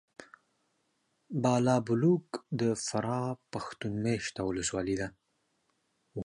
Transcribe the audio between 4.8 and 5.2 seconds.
ده.